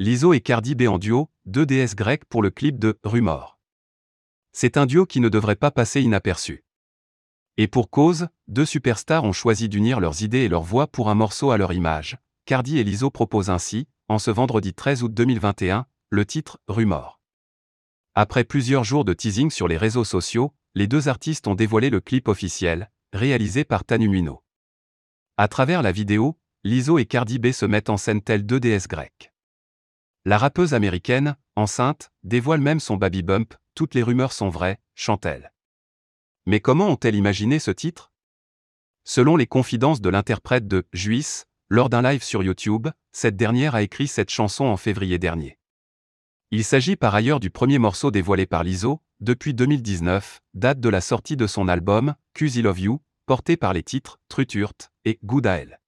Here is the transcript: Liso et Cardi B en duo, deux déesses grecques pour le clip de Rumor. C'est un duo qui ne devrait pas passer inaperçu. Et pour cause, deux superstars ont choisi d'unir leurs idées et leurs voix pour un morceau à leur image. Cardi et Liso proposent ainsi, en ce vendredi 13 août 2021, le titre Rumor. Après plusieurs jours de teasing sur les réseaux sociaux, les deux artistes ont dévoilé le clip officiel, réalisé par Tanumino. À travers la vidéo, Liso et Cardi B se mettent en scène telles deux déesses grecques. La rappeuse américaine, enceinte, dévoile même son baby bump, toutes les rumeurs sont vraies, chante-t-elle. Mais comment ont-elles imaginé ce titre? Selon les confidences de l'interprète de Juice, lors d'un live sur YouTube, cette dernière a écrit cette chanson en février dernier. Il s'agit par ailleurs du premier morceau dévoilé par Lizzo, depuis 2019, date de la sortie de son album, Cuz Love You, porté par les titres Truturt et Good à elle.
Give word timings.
Liso 0.00 0.32
et 0.32 0.40
Cardi 0.40 0.74
B 0.74 0.88
en 0.88 0.98
duo, 0.98 1.30
deux 1.44 1.66
déesses 1.66 1.94
grecques 1.94 2.24
pour 2.24 2.42
le 2.42 2.50
clip 2.50 2.80
de 2.80 2.98
Rumor. 3.04 3.60
C'est 4.50 4.76
un 4.76 4.86
duo 4.86 5.06
qui 5.06 5.20
ne 5.20 5.28
devrait 5.28 5.54
pas 5.54 5.70
passer 5.70 6.02
inaperçu. 6.02 6.64
Et 7.58 7.68
pour 7.68 7.90
cause, 7.90 8.26
deux 8.48 8.64
superstars 8.64 9.22
ont 9.22 9.32
choisi 9.32 9.68
d'unir 9.68 10.00
leurs 10.00 10.22
idées 10.22 10.38
et 10.38 10.48
leurs 10.48 10.64
voix 10.64 10.88
pour 10.88 11.10
un 11.10 11.14
morceau 11.14 11.52
à 11.52 11.58
leur 11.58 11.72
image. 11.72 12.18
Cardi 12.44 12.78
et 12.78 12.82
Liso 12.82 13.08
proposent 13.08 13.50
ainsi, 13.50 13.86
en 14.08 14.18
ce 14.18 14.32
vendredi 14.32 14.74
13 14.74 15.04
août 15.04 15.14
2021, 15.14 15.86
le 16.10 16.26
titre 16.26 16.58
Rumor. 16.66 17.20
Après 18.16 18.42
plusieurs 18.42 18.82
jours 18.82 19.04
de 19.04 19.12
teasing 19.12 19.52
sur 19.52 19.68
les 19.68 19.76
réseaux 19.76 20.02
sociaux, 20.02 20.52
les 20.74 20.88
deux 20.88 21.06
artistes 21.06 21.46
ont 21.46 21.54
dévoilé 21.54 21.88
le 21.88 22.00
clip 22.00 22.26
officiel, 22.26 22.90
réalisé 23.12 23.62
par 23.62 23.84
Tanumino. 23.84 24.42
À 25.36 25.46
travers 25.46 25.82
la 25.82 25.92
vidéo, 25.92 26.36
Liso 26.64 26.98
et 26.98 27.06
Cardi 27.06 27.38
B 27.38 27.52
se 27.52 27.64
mettent 27.64 27.90
en 27.90 27.96
scène 27.96 28.22
telles 28.22 28.44
deux 28.44 28.58
déesses 28.58 28.88
grecques. 28.88 29.33
La 30.26 30.38
rappeuse 30.38 30.72
américaine, 30.72 31.36
enceinte, 31.54 32.10
dévoile 32.22 32.62
même 32.62 32.80
son 32.80 32.96
baby 32.96 33.22
bump, 33.22 33.54
toutes 33.74 33.94
les 33.94 34.02
rumeurs 34.02 34.32
sont 34.32 34.48
vraies, 34.48 34.78
chante-t-elle. 34.94 35.52
Mais 36.46 36.60
comment 36.60 36.88
ont-elles 36.88 37.14
imaginé 37.14 37.58
ce 37.58 37.70
titre? 37.70 38.10
Selon 39.04 39.36
les 39.36 39.46
confidences 39.46 40.00
de 40.00 40.08
l'interprète 40.08 40.66
de 40.66 40.86
Juice, 40.94 41.44
lors 41.68 41.90
d'un 41.90 42.00
live 42.00 42.22
sur 42.22 42.42
YouTube, 42.42 42.88
cette 43.12 43.36
dernière 43.36 43.74
a 43.74 43.82
écrit 43.82 44.08
cette 44.08 44.30
chanson 44.30 44.64
en 44.64 44.78
février 44.78 45.18
dernier. 45.18 45.58
Il 46.50 46.64
s'agit 46.64 46.96
par 46.96 47.14
ailleurs 47.14 47.40
du 47.40 47.50
premier 47.50 47.78
morceau 47.78 48.10
dévoilé 48.10 48.46
par 48.46 48.64
Lizzo, 48.64 49.02
depuis 49.20 49.52
2019, 49.52 50.40
date 50.54 50.80
de 50.80 50.88
la 50.88 51.02
sortie 51.02 51.36
de 51.36 51.46
son 51.46 51.68
album, 51.68 52.14
Cuz 52.32 52.62
Love 52.62 52.80
You, 52.80 53.02
porté 53.26 53.58
par 53.58 53.74
les 53.74 53.82
titres 53.82 54.20
Truturt 54.28 54.90
et 55.04 55.18
Good 55.22 55.46
à 55.46 55.58
elle. 55.58 55.80